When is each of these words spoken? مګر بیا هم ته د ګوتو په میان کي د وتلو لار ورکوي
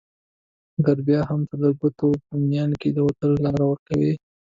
مګر 0.75 0.97
بیا 1.07 1.21
هم 1.29 1.41
ته 1.49 1.55
د 1.63 1.65
ګوتو 1.79 2.07
په 2.25 2.33
میان 2.49 2.71
کي 2.81 2.89
د 2.93 2.97
وتلو 3.07 3.35
لار 3.45 3.59
ورکوي 3.69 4.13